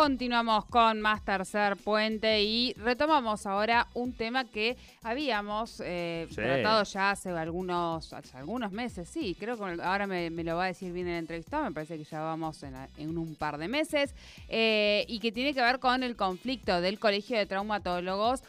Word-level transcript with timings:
Continuamos 0.00 0.64
con 0.64 0.98
más 1.02 1.22
tercer 1.26 1.76
puente 1.76 2.42
y 2.42 2.72
retomamos 2.72 3.44
ahora 3.44 3.86
un 3.92 4.14
tema 4.14 4.46
que 4.46 4.78
habíamos 5.02 5.82
eh, 5.84 6.26
tratado 6.34 6.84
ya 6.84 7.10
hace 7.10 7.28
algunos, 7.28 8.10
algunos 8.32 8.72
meses. 8.72 9.10
Sí, 9.10 9.36
creo 9.38 9.58
que 9.58 9.82
ahora 9.82 10.06
me, 10.06 10.30
lo 10.30 10.56
va 10.56 10.64
a 10.64 10.66
decir 10.68 10.90
bien 10.94 11.06
el 11.06 11.18
entrevistado, 11.18 11.64
me 11.64 11.72
parece 11.72 11.98
que 11.98 12.04
ya 12.04 12.22
vamos 12.22 12.62
en, 12.62 13.18
un 13.18 13.34
par 13.34 13.58
de 13.58 13.68
meses, 13.68 14.14
eh, 14.48 15.04
y 15.06 15.20
que 15.20 15.32
tiene 15.32 15.52
que 15.52 15.60
ver 15.60 15.78
con 15.80 16.02
el 16.02 16.16
conflicto 16.16 16.80
del 16.80 16.98
Colegio 16.98 17.36
de 17.36 17.44
Traumatólogos 17.44 18.42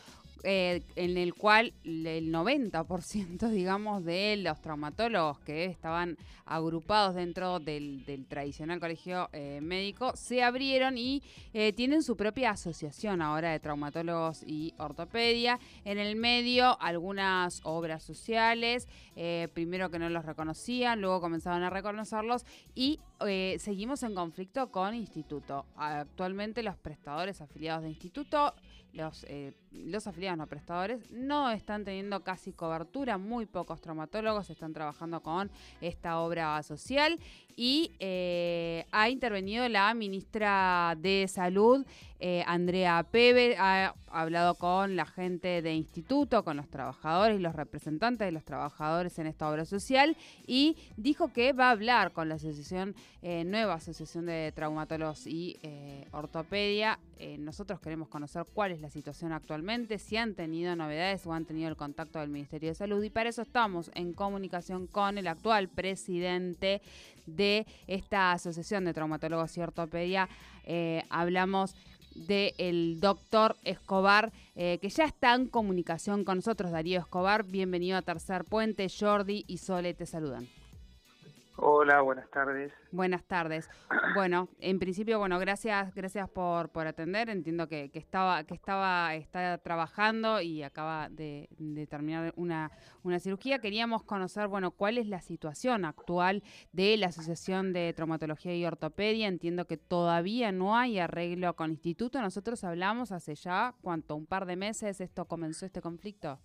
eh, 0.44 0.82
en 0.96 1.18
el 1.18 1.34
cual 1.34 1.74
el 1.84 2.32
90%, 2.32 3.50
digamos, 3.52 4.04
de 4.04 4.38
los 4.38 4.62
traumatólogos 4.62 5.40
que 5.40 5.66
estaban 5.66 6.18
agrupados 6.46 7.16
dentro 7.16 7.60
del, 7.60 8.04
tradicional 8.28 8.80
colegio 8.80 9.30
eh, 9.32 9.60
médico 9.62 10.12
se 10.16 10.44
abrieron 10.44 10.98
y 10.98 11.24
eh, 11.54 11.72
tienen 11.74 12.04
su 12.04 12.18
propia 12.18 12.52
asociación 12.52 13.22
ahora 13.22 13.52
de 13.52 13.60
traumatólogos 13.60 14.44
y 14.46 14.74
ortopedia. 14.78 15.60
En 15.86 15.98
el 15.98 16.16
medio, 16.16 16.80
algunas 16.82 17.62
obras 17.64 18.04
sociales, 18.04 18.88
primero 19.54 19.90
que 19.92 20.00
no 20.00 20.10
los 20.10 20.26
reconocían, 20.26 21.02
luego 21.02 21.22
comenzaron 21.22 21.64
a 21.64 21.70
reconocerlos 21.70 22.46
y 22.76 23.00
seguimos 23.60 24.04
en 24.04 24.16
conflicto 24.16 24.72
con 24.72 24.94
instituto. 24.94 25.66
Actualmente 25.76 26.64
los 26.64 26.78
prestadores 26.78 27.42
afiliados 27.42 27.84
de 27.84 27.90
instituto 27.90 28.54
los, 28.94 29.26
eh, 29.30 29.54
los 29.72 30.06
afiliados 30.08 30.38
no 30.38 30.48
prestadores 30.48 31.10
no 31.12 31.50
están 31.50 31.86
teniendo 31.86 32.24
casi 32.24 32.52
cobertura, 32.52 33.18
muy 33.18 33.46
pocos 33.46 33.80
traumatólogos 33.82 34.50
están 34.50 34.74
trabajando 34.74 35.22
con 35.22 35.50
esta 35.80 36.20
obra 36.20 36.62
social 36.64 37.18
y 37.56 37.92
eh, 38.00 38.86
ha 38.92 39.10
intervenido 39.10 39.68
la 39.70 39.94
ministra 39.94 40.96
de 40.98 41.28
Salud, 41.28 41.86
eh, 42.24 42.44
Andrea 42.46 43.02
Pebe, 43.02 43.58
ha 43.58 43.96
hablado 44.08 44.54
con 44.54 44.96
la 44.96 45.08
gente 45.08 45.64
de 45.64 45.74
instituto, 45.74 46.44
con 46.44 46.56
los 46.56 46.70
trabajadores 46.70 47.40
y 47.40 47.42
los 47.42 47.56
representantes 47.56 48.28
de 48.28 48.32
los 48.32 48.46
trabajadores 48.46 49.18
en 49.18 49.26
esta 49.26 49.50
obra 49.50 49.66
social 49.66 50.16
y 50.46 50.78
dijo 50.98 51.34
que 51.34 51.52
va 51.52 51.70
a 51.70 51.72
hablar 51.72 52.12
con 52.12 52.30
la 52.30 52.36
asociación, 52.36 52.94
nueva 53.22 53.76
asociación 53.76 54.28
de 54.28 54.52
traumatólogos 54.54 55.26
y 55.26 55.58
ortopedia. 56.12 57.00
nosotros 57.40 57.80
queremos 57.80 58.10
conocer 58.10 58.44
cuál 58.54 58.72
es 58.72 58.82
la 58.82 58.90
situación 58.90 59.32
actualmente, 59.32 59.98
si 59.98 60.18
han 60.18 60.36
tenido 60.36 60.76
novedades 60.76 61.26
o 61.26 61.34
han 61.34 61.46
tenido 61.46 61.70
el 61.70 61.76
contacto 61.76 62.20
del 62.20 62.30
Ministerio 62.30 62.70
de 62.70 62.76
Salud. 62.76 63.02
Y 63.04 63.10
para 63.10 63.30
eso 63.30 63.42
estamos 63.42 63.90
en 63.96 64.14
comunicación 64.14 64.88
con 64.88 65.18
el 65.18 65.28
actual 65.28 65.70
presidente 65.70 66.82
de 67.26 67.66
esta 67.88 68.32
Asociación 68.32 68.86
de 68.86 68.94
Traumatólogos 68.94 69.58
y 69.58 69.62
Ortopedia. 69.62 70.30
Eh, 70.66 71.04
hablamos 71.10 71.76
del 72.16 73.00
doctor 73.00 73.56
Escobar, 73.64 74.32
eh, 74.56 74.80
que 74.82 74.90
ya 74.90 75.06
está 75.06 75.34
en 75.34 75.48
comunicación 75.48 76.24
con 76.24 76.38
nosotros, 76.38 76.72
Darío 76.72 77.00
Escobar. 77.00 77.44
Bienvenido 77.44 77.98
a 77.98 78.02
Tercer 78.02 78.44
Puente. 78.44 78.88
Jordi 78.90 79.46
y 79.48 79.58
Sole 79.58 79.94
te 79.94 80.06
saludan. 80.06 80.48
Hola, 81.82 82.00
buenas 82.02 82.30
tardes. 82.30 82.72
Buenas 82.92 83.24
tardes. 83.24 83.68
Bueno, 84.14 84.50
en 84.60 84.78
principio, 84.78 85.18
bueno, 85.18 85.40
gracias, 85.40 85.96
gracias 85.96 86.30
por, 86.30 86.70
por 86.70 86.86
atender. 86.86 87.30
Entiendo 87.30 87.68
que, 87.68 87.90
que 87.90 87.98
estaba, 87.98 88.44
que 88.44 88.54
estaba, 88.54 89.16
está 89.16 89.58
trabajando 89.58 90.42
y 90.42 90.62
acaba 90.62 91.10
de, 91.10 91.50
terminar 91.90 92.34
una, 92.36 92.70
una 93.02 93.20
cirugía. 93.20 93.58
Queríamos 93.58 94.04
conocer, 94.04 94.48
bueno, 94.48 94.72
cuál 94.72 95.00
es 95.00 95.08
la 95.08 95.22
situación 95.22 95.86
actual 95.86 96.44
de 96.72 96.98
la 96.98 97.08
Asociación 97.08 97.74
de 97.74 97.94
Traumatología 97.94 98.56
y 98.56 98.64
Ortopedia. 98.64 99.28
Entiendo 99.28 99.66
que 99.66 99.78
todavía 99.78 100.52
no 100.52 100.78
hay 100.78 101.00
arreglo 101.00 101.56
con 101.56 101.72
instituto. 101.72 102.22
Nosotros 102.22 102.64
hablamos 102.64 103.12
hace 103.12 103.34
ya, 103.34 103.74
¿cuánto? 103.82 104.16
¿Un 104.16 104.28
par 104.28 104.46
de 104.46 104.56
meses 104.56 105.02
esto 105.02 105.26
comenzó 105.26 105.66
este 105.66 105.82
conflicto? 105.82 106.38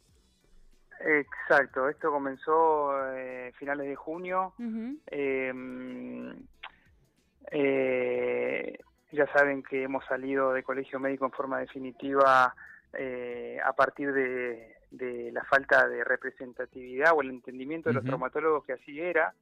Exacto, 1.00 1.88
esto 1.88 2.10
comenzó 2.10 2.92
eh, 3.14 3.52
finales 3.58 3.86
de 3.86 3.96
junio. 3.96 4.54
Em, 5.06 6.34
eh, 7.50 8.78
ya 9.12 9.26
saben 9.32 9.62
que 9.62 9.84
hemos 9.84 10.04
salido 10.06 10.52
de 10.52 10.62
colegio 10.62 10.98
médico 10.98 11.26
en 11.26 11.32
forma 11.32 11.58
definitiva 11.58 12.54
eh, 12.92 13.58
a 13.64 13.72
partir 13.72 14.12
de, 14.12 14.72
la 15.32 15.44
falta 15.44 15.86
de 15.88 16.02
representatividad 16.04 17.12
o 17.14 17.20
el 17.20 17.30
entendimiento 17.30 17.90
de 17.90 17.94
los 17.94 18.04
traumatólogos 18.04 18.64
que 18.64 18.72
así 18.72 18.98
era, 18.98 19.34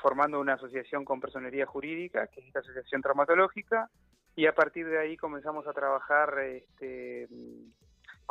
formando 0.00 0.40
una 0.40 0.54
asociación 0.54 1.04
con 1.04 1.20
personería 1.20 1.66
jurídica, 1.66 2.28
que 2.28 2.40
es 2.40 2.46
esta 2.46 2.60
asociación 2.60 3.02
traumatológica, 3.02 3.90
y 4.36 4.46
a 4.46 4.54
partir 4.54 4.86
de 4.86 4.98
ahí 4.98 5.16
comenzamos 5.16 5.66
a 5.66 5.72
trabajar 5.72 6.38
este, 6.38 7.28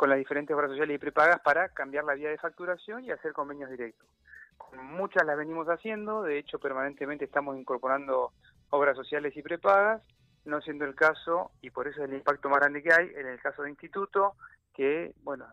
con 0.00 0.08
las 0.08 0.18
diferentes 0.18 0.56
obras 0.56 0.70
sociales 0.70 0.94
y 0.94 0.98
prepagas 0.98 1.40
para 1.40 1.68
cambiar 1.68 2.04
la 2.04 2.14
vía 2.14 2.30
de 2.30 2.38
facturación 2.38 3.04
y 3.04 3.10
hacer 3.10 3.34
convenios 3.34 3.68
directos. 3.68 4.08
muchas 4.82 5.26
las 5.26 5.36
venimos 5.36 5.66
haciendo, 5.68 6.22
de 6.22 6.38
hecho 6.38 6.58
permanentemente 6.58 7.26
estamos 7.26 7.58
incorporando 7.58 8.32
obras 8.70 8.96
sociales 8.96 9.36
y 9.36 9.42
prepagas, 9.42 10.00
no 10.46 10.62
siendo 10.62 10.86
el 10.86 10.94
caso, 10.94 11.50
y 11.60 11.68
por 11.68 11.86
eso 11.86 12.02
es 12.02 12.08
el 12.08 12.16
impacto 12.16 12.48
más 12.48 12.60
grande 12.60 12.82
que 12.82 12.94
hay, 12.94 13.12
en 13.14 13.26
el 13.26 13.38
caso 13.42 13.62
de 13.62 13.68
instituto, 13.68 14.36
que, 14.72 15.12
bueno, 15.22 15.44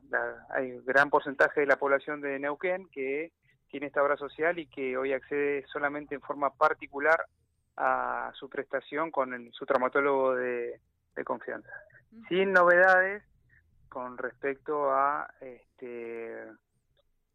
hay 0.52 0.72
un 0.72 0.86
gran 0.86 1.10
porcentaje 1.10 1.60
de 1.60 1.68
la 1.68 1.76
población 1.76 2.22
de 2.22 2.40
Neuquén 2.40 2.88
que 2.88 3.34
tiene 3.70 3.88
esta 3.88 4.02
obra 4.02 4.16
social 4.16 4.58
y 4.60 4.68
que 4.68 4.96
hoy 4.96 5.12
accede 5.12 5.66
solamente 5.68 6.16
en 6.16 6.22
forma 6.22 6.52
particular 6.52 7.26
a 7.76 8.32
su 8.36 8.50
prestación 8.50 9.12
con 9.12 9.52
su 9.52 9.66
traumatólogo 9.66 10.36
de 10.36 10.80
confianza. 11.26 11.70
Sin 12.30 12.54
novedades, 12.54 13.24
con 13.98 14.16
respecto 14.16 14.92
a 14.92 15.28
este 15.42 16.32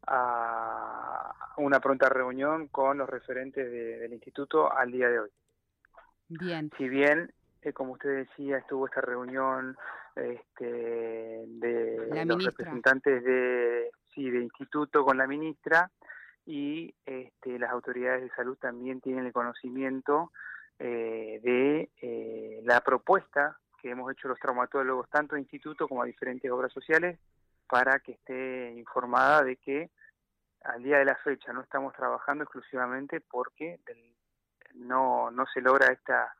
a 0.07 1.35
una 1.57 1.81
pronta 1.81 2.07
reunión 2.07 2.69
con 2.69 2.99
los 2.99 3.09
referentes 3.09 3.69
del 3.69 4.13
instituto 4.13 4.71
al 4.71 4.89
día 4.89 5.09
de 5.09 5.19
hoy. 5.19 5.29
Bien. 6.29 6.71
Si 6.77 6.87
bien, 6.87 7.33
eh, 7.63 7.73
como 7.73 7.91
usted 7.91 8.15
decía, 8.15 8.59
estuvo 8.59 8.85
esta 8.85 9.01
reunión 9.01 9.75
este, 10.15 11.43
de 11.47 12.25
los 12.25 12.45
representantes 12.45 13.25
de 13.25 13.91
sí 14.15 14.29
de 14.29 14.43
instituto 14.43 15.03
con 15.03 15.17
la 15.17 15.27
ministra 15.27 15.91
y 16.45 16.95
este, 17.05 17.59
las 17.59 17.71
autoridades 17.71 18.21
de 18.21 18.35
salud 18.37 18.57
también 18.57 19.01
tienen 19.01 19.25
el 19.25 19.33
conocimiento 19.33 20.31
eh, 20.79 21.41
de 21.43 21.89
eh, 22.01 22.61
la 22.63 22.79
propuesta 22.79 23.59
que 23.83 23.89
hemos 23.89 24.09
hecho 24.09 24.29
los 24.29 24.39
traumatólogos, 24.39 25.09
tanto 25.09 25.35
a 25.35 25.39
instituto 25.39 25.89
como 25.89 26.01
a 26.01 26.05
diferentes 26.05 26.49
obras 26.49 26.71
sociales, 26.71 27.19
para 27.67 27.99
que 27.99 28.13
esté 28.13 28.71
informada 28.77 29.43
de 29.43 29.57
que 29.57 29.91
al 30.63 30.81
día 30.81 30.99
de 30.99 31.05
la 31.05 31.17
fecha 31.17 31.51
no 31.51 31.61
estamos 31.61 31.93
trabajando 31.93 32.45
exclusivamente 32.45 33.19
porque 33.19 33.81
no, 34.75 35.29
no 35.31 35.45
se 35.53 35.59
logra 35.59 35.91
esta 35.91 36.33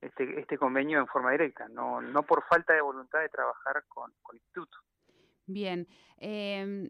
este, 0.00 0.40
este 0.40 0.56
convenio 0.56 0.98
en 0.98 1.06
forma 1.06 1.32
directa, 1.32 1.68
no, 1.68 2.00
no 2.00 2.22
por 2.22 2.42
falta 2.44 2.72
de 2.72 2.80
voluntad 2.80 3.20
de 3.20 3.28
trabajar 3.28 3.84
con, 3.88 4.12
con 4.22 4.36
instituto. 4.36 4.78
Bien, 5.46 5.86
eh, 6.18 6.88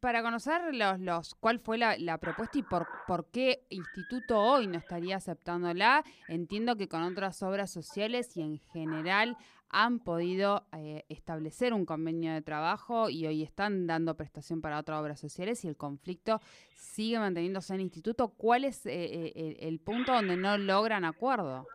para 0.00 0.22
conocer 0.22 0.74
los, 0.74 1.00
los 1.00 1.34
cuál 1.34 1.58
fue 1.58 1.78
la, 1.78 2.18
propuesta 2.18 2.58
y 2.58 2.62
por, 2.62 2.86
por 3.06 3.30
qué 3.30 3.66
Instituto 3.70 4.40
hoy 4.40 4.66
no 4.66 4.78
estaría 4.78 5.16
aceptándola, 5.16 6.04
entiendo 6.28 6.76
que 6.76 6.88
con 6.88 7.02
otras 7.02 7.42
obras 7.42 7.70
sociales 7.70 8.36
y 8.36 8.42
en 8.42 8.58
general 8.58 9.36
han 9.74 9.98
podido 9.98 10.62
eh, 10.72 11.04
establecer 11.08 11.72
un 11.74 11.84
convenio 11.84 12.32
de 12.32 12.42
trabajo 12.42 13.10
y 13.10 13.26
hoy 13.26 13.42
están 13.42 13.86
dando 13.88 14.14
prestación 14.16 14.60
para 14.60 14.78
otras 14.78 15.00
obras 15.00 15.18
sociales 15.18 15.64
y 15.64 15.68
el 15.68 15.76
conflicto 15.76 16.40
sigue 16.74 17.18
manteniéndose 17.18 17.74
en 17.74 17.80
Instituto. 17.80 18.28
¿Cuál 18.28 18.64
es 18.64 18.86
eh, 18.86 18.92
eh, 18.92 19.56
el 19.60 19.80
punto 19.80 20.12
donde 20.12 20.36
no 20.36 20.56
logran 20.58 21.04
acuerdo? 21.04 21.66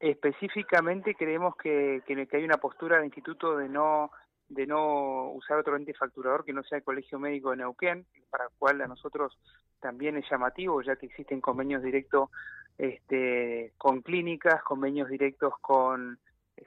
específicamente 0.00 1.14
creemos 1.14 1.54
que, 1.54 2.02
que, 2.04 2.36
hay 2.36 2.42
una 2.42 2.56
postura 2.56 2.96
del 2.96 3.04
instituto 3.04 3.56
de 3.56 3.68
no 3.68 4.10
de 4.54 4.66
no 4.66 5.30
usar 5.32 5.58
otro 5.58 5.76
ente 5.76 5.94
facturador 5.94 6.44
que 6.44 6.52
no 6.52 6.62
sea 6.62 6.78
el 6.78 6.84
Colegio 6.84 7.18
Médico 7.18 7.50
de 7.50 7.58
Neuquén, 7.58 8.06
para 8.30 8.44
el 8.44 8.50
cual 8.58 8.80
a 8.82 8.86
nosotros 8.86 9.38
también 9.80 10.16
es 10.16 10.28
llamativo, 10.30 10.82
ya 10.82 10.96
que 10.96 11.06
existen 11.06 11.40
convenios 11.40 11.82
directos 11.82 12.30
este, 12.78 13.72
con 13.78 14.02
clínicas, 14.02 14.62
convenios 14.62 15.08
directos 15.08 15.54
con, 15.60 16.18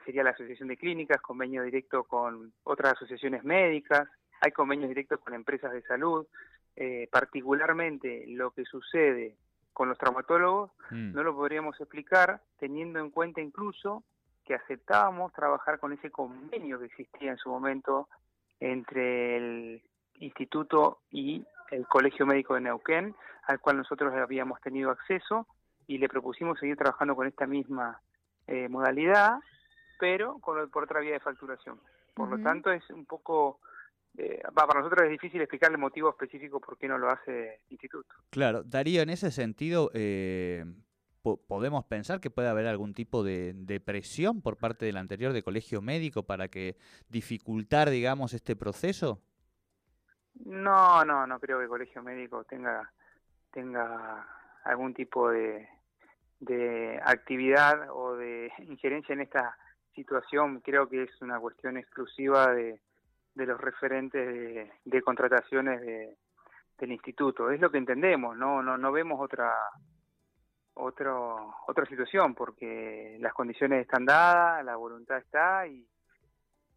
sería 0.04 0.24
la 0.24 0.30
Asociación 0.30 0.68
de 0.68 0.76
Clínicas, 0.76 1.20
convenios 1.20 1.64
directos 1.64 2.06
con 2.06 2.52
otras 2.64 2.94
asociaciones 2.94 3.44
médicas, 3.44 4.08
hay 4.40 4.52
convenios 4.52 4.88
directos 4.88 5.20
con 5.20 5.34
empresas 5.34 5.72
de 5.72 5.82
salud, 5.82 6.26
eh, 6.74 7.08
particularmente 7.10 8.24
lo 8.28 8.50
que 8.50 8.64
sucede 8.64 9.36
con 9.72 9.88
los 9.88 9.98
traumatólogos, 9.98 10.72
mm. 10.90 11.12
no 11.12 11.22
lo 11.22 11.34
podríamos 11.34 11.80
explicar 11.80 12.40
teniendo 12.58 12.98
en 12.98 13.10
cuenta 13.10 13.40
incluso 13.40 14.04
que 14.46 14.54
aceptábamos 14.54 15.32
trabajar 15.32 15.78
con 15.78 15.92
ese 15.92 16.10
convenio 16.10 16.78
que 16.78 16.86
existía 16.86 17.32
en 17.32 17.36
su 17.36 17.50
momento 17.50 18.08
entre 18.60 19.36
el 19.36 19.82
instituto 20.20 21.00
y 21.10 21.44
el 21.70 21.86
Colegio 21.86 22.24
Médico 22.24 22.54
de 22.54 22.60
Neuquén, 22.62 23.14
al 23.46 23.60
cual 23.60 23.78
nosotros 23.78 24.14
habíamos 24.14 24.60
tenido 24.60 24.90
acceso 24.90 25.46
y 25.86 25.98
le 25.98 26.08
propusimos 26.08 26.58
seguir 26.58 26.76
trabajando 26.76 27.14
con 27.14 27.26
esta 27.26 27.46
misma 27.46 28.00
eh, 28.46 28.68
modalidad, 28.68 29.38
pero 29.98 30.38
con, 30.38 30.70
por 30.70 30.84
otra 30.84 31.00
vía 31.00 31.14
de 31.14 31.20
facturación. 31.20 31.78
Por 32.14 32.30
lo 32.30 32.42
tanto, 32.42 32.70
es 32.70 32.88
un 32.90 33.04
poco 33.04 33.60
eh, 34.16 34.40
para 34.54 34.80
nosotros 34.80 35.04
es 35.04 35.10
difícil 35.10 35.42
explicar 35.42 35.70
el 35.70 35.78
motivo 35.78 36.08
específico 36.08 36.60
por 36.60 36.78
qué 36.78 36.88
no 36.88 36.96
lo 36.96 37.10
hace 37.10 37.54
el 37.54 37.60
instituto. 37.70 38.14
Claro, 38.30 38.62
Darío, 38.62 39.02
en 39.02 39.10
ese 39.10 39.30
sentido, 39.30 39.90
eh, 39.92 40.64
¿podemos 41.48 41.84
pensar 41.84 42.20
que 42.20 42.30
puede 42.30 42.48
haber 42.48 42.66
algún 42.66 42.94
tipo 42.94 43.24
de, 43.24 43.82
presión 43.84 44.42
por 44.42 44.56
parte 44.56 44.86
del 44.86 44.96
anterior 44.96 45.32
de 45.32 45.42
colegio 45.42 45.82
médico 45.82 46.22
para 46.22 46.48
que 46.48 46.76
dificultar, 47.08 47.90
digamos, 47.90 48.32
este 48.34 48.56
proceso? 48.56 49.20
No, 50.44 51.04
no, 51.04 51.26
no 51.26 51.40
creo 51.40 51.58
que 51.58 51.64
el 51.64 51.70
colegio 51.70 52.02
médico 52.02 52.44
tenga, 52.44 52.92
tenga 53.50 54.26
algún 54.64 54.94
tipo 54.94 55.30
de, 55.30 55.68
de 56.40 57.00
actividad 57.04 57.88
o 57.90 58.16
de 58.16 58.52
injerencia 58.58 59.14
en 59.14 59.22
esta 59.22 59.56
situación. 59.94 60.60
Creo 60.60 60.88
que 60.88 61.04
es 61.04 61.22
una 61.22 61.40
cuestión 61.40 61.76
exclusiva 61.76 62.52
de 62.52 62.80
de 63.36 63.46
los 63.46 63.60
referentes 63.60 64.68
de, 64.84 65.02
contrataciones 65.02 65.80
de, 65.82 66.16
del 66.78 66.92
instituto. 66.92 67.50
Es 67.50 67.60
lo 67.60 67.70
que 67.70 67.78
entendemos, 67.78 68.36
no, 68.36 68.62
no, 68.62 68.78
no 68.78 68.92
vemos 68.92 69.20
otra 69.20 69.52
otro, 70.76 71.54
otra 71.66 71.86
situación 71.86 72.34
porque 72.34 73.16
las 73.20 73.32
condiciones 73.32 73.82
están 73.82 74.04
dadas, 74.04 74.64
la 74.64 74.76
voluntad 74.76 75.18
está 75.18 75.66
y, 75.66 75.86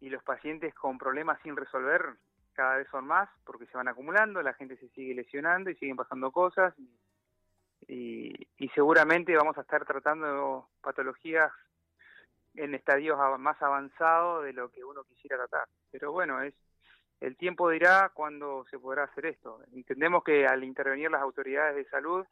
y 0.00 0.08
los 0.08 0.22
pacientes 0.22 0.74
con 0.74 0.98
problemas 0.98 1.40
sin 1.42 1.56
resolver 1.56 2.14
cada 2.52 2.76
vez 2.76 2.88
son 2.90 3.06
más 3.06 3.28
porque 3.44 3.66
se 3.66 3.76
van 3.76 3.88
acumulando, 3.88 4.42
la 4.42 4.54
gente 4.54 4.76
se 4.76 4.88
sigue 4.88 5.14
lesionando 5.14 5.70
y 5.70 5.76
siguen 5.76 5.96
pasando 5.96 6.30
cosas 6.32 6.74
y, 7.86 8.32
y 8.58 8.68
seguramente 8.70 9.36
vamos 9.36 9.56
a 9.58 9.62
estar 9.62 9.84
tratando 9.84 10.68
patologías 10.80 11.52
en 12.54 12.74
estadios 12.74 13.18
más 13.38 13.60
avanzados 13.62 14.44
de 14.44 14.52
lo 14.52 14.70
que 14.70 14.84
uno 14.84 15.04
quisiera 15.04 15.36
tratar. 15.36 15.68
Pero 15.90 16.12
bueno, 16.12 16.42
es 16.42 16.54
el 17.20 17.36
tiempo 17.36 17.68
dirá 17.68 18.10
cuándo 18.14 18.64
se 18.70 18.78
podrá 18.78 19.04
hacer 19.04 19.26
esto. 19.26 19.60
Entendemos 19.72 20.24
que 20.24 20.46
al 20.46 20.64
intervenir 20.64 21.10
las 21.10 21.20
autoridades 21.20 21.76
de 21.76 21.84
salud 21.90 22.24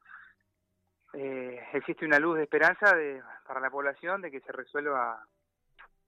eh, 1.15 1.61
existe 1.73 2.05
una 2.05 2.19
luz 2.19 2.37
de 2.37 2.45
esperanza 2.45 2.95
de, 2.95 3.23
para 3.47 3.61
la 3.61 3.71
población 3.71 4.21
de 4.21 4.31
que 4.31 4.41
se 4.41 4.53
resuelva 4.53 5.25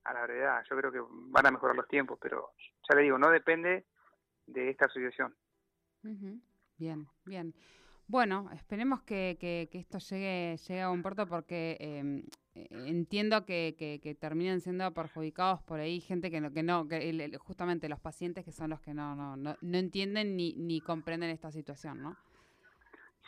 a 0.04 0.12
la 0.12 0.22
brevedad. 0.22 0.62
Yo 0.68 0.76
creo 0.76 0.92
que 0.92 1.00
van 1.08 1.46
a 1.46 1.50
mejorar 1.50 1.76
los 1.76 1.88
tiempos, 1.88 2.18
pero 2.20 2.52
ya 2.88 2.96
le 2.96 3.02
digo, 3.02 3.18
no 3.18 3.30
depende 3.30 3.86
de 4.46 4.70
esta 4.70 4.86
asociación. 4.86 5.34
Bien, 6.76 7.06
bien. 7.24 7.54
Bueno, 8.06 8.50
esperemos 8.52 9.02
que, 9.02 9.36
que, 9.38 9.68
esto 9.78 9.98
llegue, 9.98 10.56
llegue 10.56 10.80
a 10.80 10.90
un 10.90 11.00
puerto 11.00 11.28
porque 11.28 11.76
em, 11.78 12.24
entiendo 12.54 13.44
que, 13.44 13.76
que, 13.78 14.14
terminen 14.16 14.60
siendo 14.60 14.92
perjudicados 14.92 15.62
por 15.62 15.78
ahí 15.78 16.00
gente 16.00 16.28
que 16.28 16.40
no, 16.40 16.52
que 16.52 16.64
no 16.64 16.88
justamente 17.38 17.88
los 17.88 18.00
pacientes 18.00 18.44
que 18.44 18.50
son 18.50 18.70
los 18.70 18.80
que 18.80 18.94
no, 18.94 19.14
no, 19.14 19.36
no, 19.36 19.78
entienden 19.78 20.36
ni, 20.36 20.54
ni 20.54 20.80
comprenden 20.80 21.30
esta 21.30 21.52
situación, 21.52 22.02
¿no? 22.02 22.16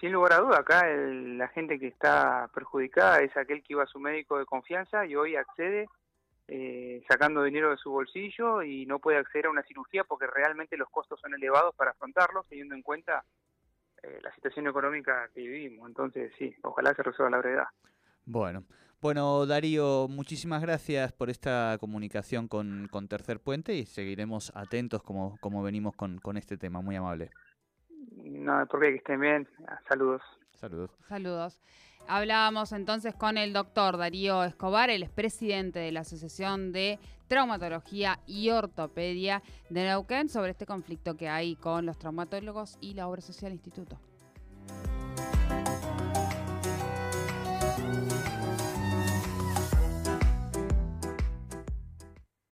Sin 0.02 0.10
lugar 0.10 0.32
a 0.32 0.40
duda, 0.40 0.58
acá 0.58 0.84
la 0.84 1.46
gente 1.46 1.78
que 1.78 1.86
está 1.86 2.50
perjudicada 2.52 3.20
es 3.20 3.36
aquel 3.36 3.62
que 3.62 3.74
iba 3.74 3.84
a 3.84 3.86
su 3.86 4.00
médico 4.00 4.36
de 4.36 4.46
confianza 4.46 5.06
y 5.06 5.14
hoy 5.14 5.36
accede 5.36 5.88
eh, 6.48 7.04
sacando 7.08 7.44
dinero 7.44 7.70
de 7.70 7.76
su 7.76 7.92
bolsillo 7.92 8.64
y 8.64 8.84
no 8.84 8.98
puede 8.98 9.18
acceder 9.18 9.46
a 9.46 9.50
una 9.50 9.62
cirugía 9.62 10.02
porque 10.02 10.26
realmente 10.26 10.76
los 10.76 10.90
costos 10.90 11.20
son 11.20 11.34
elevados 11.34 11.72
para 11.76 11.92
afrontarlos, 11.92 12.48
teniendo 12.48 12.74
en 12.74 12.82
cuenta 12.82 13.24
eh, 14.02 14.18
la 14.20 14.34
situación 14.34 14.66
económica 14.66 15.30
que 15.32 15.42
vivimos. 15.42 15.86
Entonces, 15.86 16.32
sí, 16.36 16.52
ojalá 16.62 16.92
se 16.94 17.04
resuelva 17.04 17.36
la 17.36 17.38
brevedad. 17.38 17.68
Bueno, 18.24 18.64
bueno, 19.00 19.46
Darío, 19.46 20.08
muchísimas 20.08 20.62
gracias 20.62 21.12
por 21.12 21.30
esta 21.30 21.76
comunicación 21.78 22.48
con, 22.48 22.88
Tercer 23.08 23.38
Puente 23.38 23.76
y 23.76 23.86
seguiremos 23.86 24.50
atentos 24.56 25.00
como, 25.04 25.38
como 25.38 25.62
venimos 25.62 25.94
con, 25.94 26.18
con 26.18 26.36
este 26.36 26.56
tema. 26.56 26.80
Muy 26.80 26.96
amable. 26.96 27.30
No, 28.42 28.66
porque 28.66 28.90
que 28.90 28.96
estén 28.96 29.20
bien. 29.20 29.48
Saludos. 29.88 30.22
Saludos. 30.54 30.90
Saludos. 31.08 31.60
Hablábamos 32.08 32.72
entonces 32.72 33.14
con 33.14 33.38
el 33.38 33.52
doctor 33.52 33.96
Darío 33.96 34.42
Escobar, 34.42 34.90
el 34.90 35.04
expresidente 35.04 35.78
de 35.78 35.92
la 35.92 36.00
Asociación 36.00 36.72
de 36.72 36.98
Traumatología 37.28 38.18
y 38.26 38.50
Ortopedia 38.50 39.42
de 39.70 39.84
Neuquén, 39.84 40.28
sobre 40.28 40.50
este 40.50 40.66
conflicto 40.66 41.16
que 41.16 41.28
hay 41.28 41.54
con 41.54 41.86
los 41.86 41.98
traumatólogos 41.98 42.76
y 42.80 42.94
la 42.94 43.06
obra 43.06 43.20
social 43.20 43.52
instituto. 43.52 43.98